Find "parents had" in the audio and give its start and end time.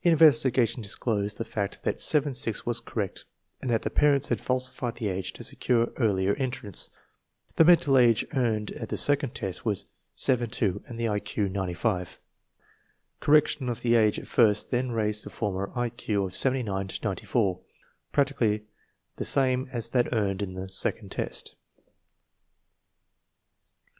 3.91-4.41